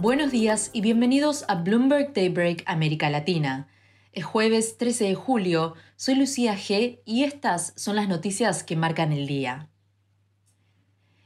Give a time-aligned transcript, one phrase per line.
[0.00, 3.66] Buenos días y bienvenidos a Bloomberg Daybreak América Latina.
[4.12, 9.10] Es jueves 13 de julio, soy Lucía G y estas son las noticias que marcan
[9.10, 9.70] el día.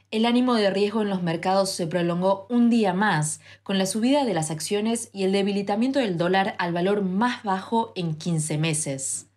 [0.09, 4.25] El ánimo de riesgo en los mercados se prolongó un día más, con la subida
[4.25, 9.27] de las acciones y el debilitamiento del dólar al valor más bajo en 15 meses.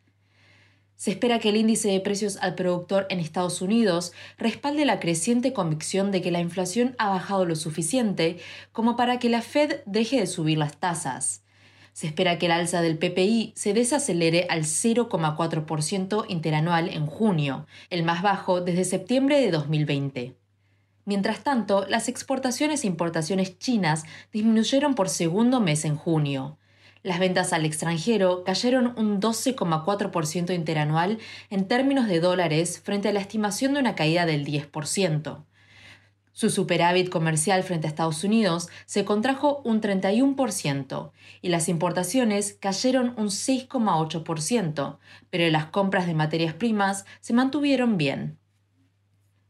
[0.97, 5.53] Se espera que el índice de precios al productor en Estados Unidos respalde la creciente
[5.53, 8.39] convicción de que la inflación ha bajado lo suficiente
[8.73, 11.43] como para que la Fed deje de subir las tasas.
[11.93, 18.03] Se espera que el alza del PPI se desacelere al 0,4% interanual en junio, el
[18.03, 20.37] más bajo desde septiembre de 2020.
[21.05, 26.59] Mientras tanto, las exportaciones e importaciones chinas disminuyeron por segundo mes en junio.
[27.07, 31.19] Las ventas al extranjero cayeron un 12,4% interanual
[31.51, 35.45] en términos de dólares frente a la estimación de una caída del 10%.
[36.33, 43.15] Su superávit comercial frente a Estados Unidos se contrajo un 31% y las importaciones cayeron
[43.17, 44.99] un 6,8%,
[45.31, 48.37] pero las compras de materias primas se mantuvieron bien.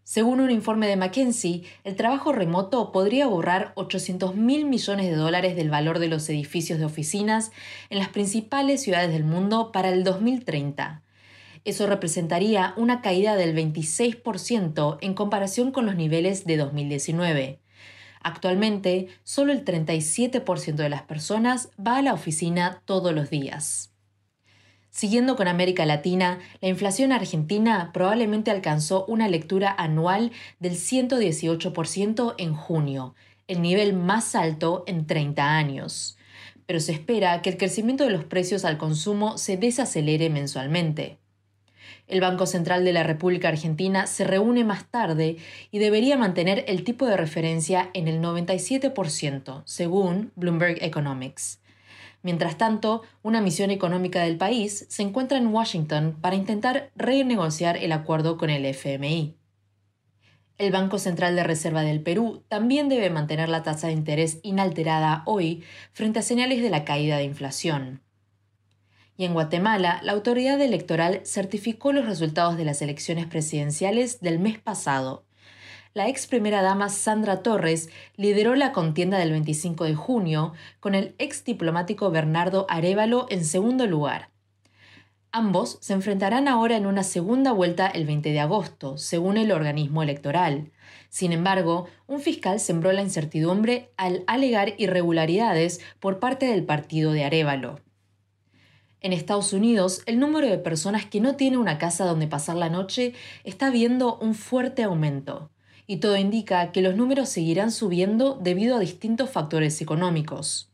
[0.09, 5.57] Según un informe de McKinsey, el trabajo remoto podría borrar 800 mil millones de dólares
[5.57, 7.51] del valor de los edificios de oficinas
[7.91, 11.03] en las principales ciudades del mundo para el 2030
[11.67, 17.59] eso representaría una caída del 26% en comparación con los niveles de 2019.
[18.23, 23.96] Actualmente, solo el 37% de las personas va a la oficina todos los días.
[24.97, 32.55] Siguiendo con América Latina, la inflación argentina probablemente alcanzó una lectura anual del 118% en
[32.55, 33.15] junio,
[33.47, 36.17] el nivel más alto en 30 años.
[36.65, 41.19] Pero se espera que el crecimiento de los precios al consumo se desacelere mensualmente.
[42.09, 45.37] El Banco Central de la República Argentina se reúne más tarde
[45.71, 51.61] y debería mantener el tipo de referencia en el 97%, según Bloomberg Economics.
[52.27, 57.93] Mientras tanto, una misión económica del país se encuentra en Washington para intentar renegociar el
[57.93, 59.37] acuerdo con el FMI.
[60.59, 65.23] El Banco Central de Reserva del Perú también debe mantener la tasa de interés inalterada
[65.25, 68.03] hoy frente a señales de la caída de inflación.
[69.17, 74.59] Y en Guatemala, la autoridad electoral certificó los resultados de las elecciones presidenciales del mes
[74.59, 75.26] pasado.
[75.97, 81.15] La ex primera dama Sandra Torres lideró la contienda del 25 de junio con el
[81.17, 84.29] ex diplomático Bernardo Arevalo en segundo lugar.
[85.33, 90.03] Ambos se enfrentarán ahora en una segunda vuelta el 20 de agosto, según el organismo
[90.03, 90.71] electoral.
[91.09, 97.25] Sin embargo, un fiscal sembró la incertidumbre al alegar irregularidades por parte del partido de
[97.25, 97.81] Arevalo.
[99.01, 102.69] En Estados Unidos, el número de personas que no tienen una casa donde pasar la
[102.69, 103.15] noche
[103.45, 105.51] está viendo un fuerte aumento,
[105.87, 110.71] y todo indica que los números seguirán subiendo debido a distintos factores económicos.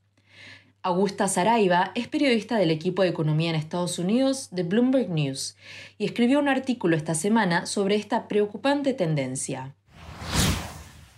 [0.84, 5.56] Augusta Saraiva es periodista del equipo de economía en Estados Unidos de Bloomberg News
[5.96, 9.74] y escribió un artículo esta semana sobre esta preocupante tendencia.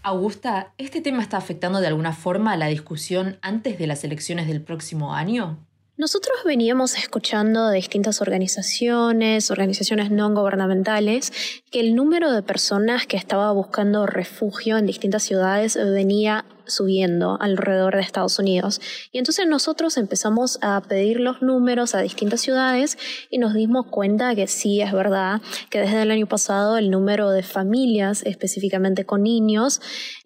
[0.03, 4.49] Augusta, ¿este tema está afectando de alguna forma a la discusión antes de las elecciones
[4.49, 5.59] del próximo año?
[5.97, 11.33] Nosotros veníamos escuchando de distintas organizaciones, organizaciones no gubernamentales,
[11.71, 17.97] que el número de personas que estaba buscando refugio en distintas ciudades venía subiendo alrededor
[17.97, 18.81] de Estados Unidos.
[19.13, 22.99] Y entonces nosotros empezamos a pedir los números a distintas ciudades
[23.31, 25.41] y nos dimos cuenta que sí es verdad
[25.71, 29.81] que desde el año pasado el número de familias, específicamente con niños,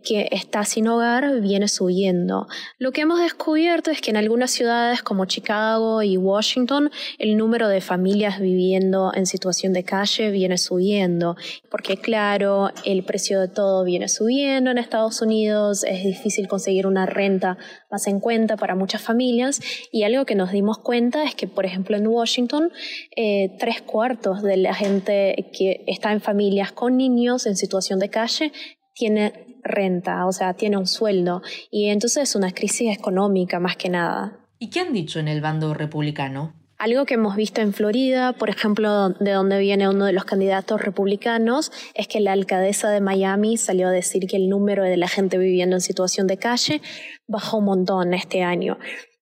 [0.05, 2.46] que está sin hogar viene subiendo.
[2.79, 7.69] Lo que hemos descubierto es que en algunas ciudades como Chicago y Washington el número
[7.69, 11.37] de familias viviendo en situación de calle viene subiendo,
[11.70, 16.86] porque claro, el precio de todo viene subiendo en Estados Unidos, es difícil difícil conseguir
[16.86, 17.56] una renta
[17.90, 19.60] más en cuenta para muchas familias.
[19.90, 22.70] Y algo que nos dimos cuenta es que, por ejemplo, en Washington,
[23.16, 28.10] eh, tres cuartos de la gente que está en familias con niños en situación de
[28.10, 28.52] calle
[28.92, 31.40] tiene renta, o sea, tiene un sueldo.
[31.70, 34.40] Y entonces es una crisis económica más que nada.
[34.58, 36.57] ¿Y qué han dicho en el bando republicano?
[36.78, 40.80] Algo que hemos visto en Florida, por ejemplo, de donde viene uno de los candidatos
[40.80, 45.08] republicanos, es que la alcaldesa de Miami salió a decir que el número de la
[45.08, 46.80] gente viviendo en situación de calle
[47.26, 48.78] bajó un montón este año.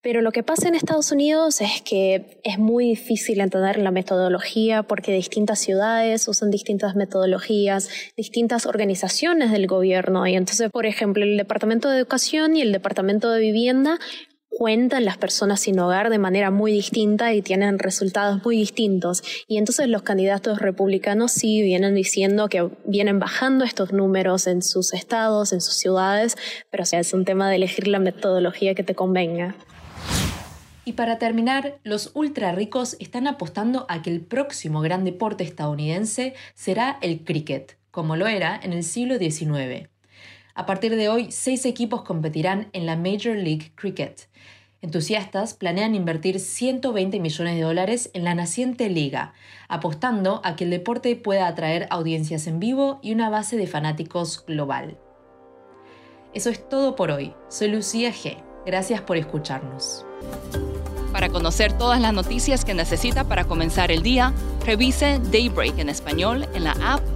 [0.06, 4.85] Pero lo que pasa en Estados Unidos es que es muy difícil entender la metodología
[4.85, 10.25] porque distintas ciudades usan distintas metodologías, distintas organizaciones del gobierno.
[10.29, 13.99] Y entonces, por ejemplo, el Departamento de Educación y el Departamento de Vivienda
[14.56, 19.23] cuentan las personas sin hogar de manera muy distinta y tienen resultados muy distintos.
[19.47, 24.94] Y entonces los candidatos republicanos sí vienen diciendo que vienen bajando estos números en sus
[24.94, 26.37] estados, en sus ciudades,
[26.70, 29.55] pero o es un tema de elegir la metodología que te convenga.
[30.87, 36.32] Y para terminar, los ultra ricos están apostando a que el próximo gran deporte estadounidense
[36.55, 39.91] será el cricket, como lo era en el siglo XIX.
[40.56, 44.26] A partir de hoy, seis equipos competirán en la Major League Cricket.
[44.81, 49.35] Entusiastas planean invertir 120 millones de dólares en la naciente liga,
[49.69, 54.47] apostando a que el deporte pueda atraer audiencias en vivo y una base de fanáticos
[54.47, 54.97] global.
[56.32, 57.35] Eso es todo por hoy.
[57.50, 58.43] Soy Lucía G.
[58.64, 60.06] Gracias por escucharnos.
[61.12, 64.32] Para conocer todas las noticias que necesita para comenzar el día,
[64.64, 67.16] revise Daybreak en español en la app